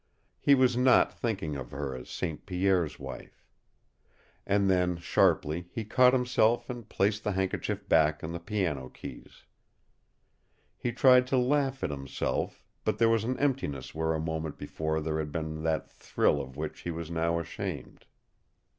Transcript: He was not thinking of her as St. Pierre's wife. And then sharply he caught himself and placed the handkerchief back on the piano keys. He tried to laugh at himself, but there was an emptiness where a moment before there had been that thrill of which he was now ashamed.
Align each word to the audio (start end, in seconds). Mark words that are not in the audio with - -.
He 0.39 0.55
was 0.55 0.75
not 0.75 1.13
thinking 1.13 1.55
of 1.55 1.69
her 1.69 1.95
as 1.95 2.09
St. 2.09 2.47
Pierre's 2.47 2.97
wife. 2.97 3.45
And 4.47 4.67
then 4.67 4.97
sharply 4.97 5.67
he 5.71 5.85
caught 5.85 6.11
himself 6.13 6.71
and 6.71 6.89
placed 6.89 7.23
the 7.23 7.33
handkerchief 7.33 7.87
back 7.87 8.23
on 8.23 8.31
the 8.31 8.39
piano 8.39 8.89
keys. 8.89 9.43
He 10.75 10.91
tried 10.91 11.27
to 11.27 11.37
laugh 11.37 11.83
at 11.83 11.91
himself, 11.91 12.65
but 12.83 12.97
there 12.97 13.09
was 13.09 13.25
an 13.25 13.37
emptiness 13.37 13.93
where 13.93 14.15
a 14.15 14.19
moment 14.19 14.57
before 14.57 15.01
there 15.01 15.19
had 15.19 15.31
been 15.31 15.61
that 15.61 15.91
thrill 15.91 16.41
of 16.41 16.57
which 16.57 16.79
he 16.79 16.89
was 16.89 17.11
now 17.11 17.37
ashamed. 17.37 18.07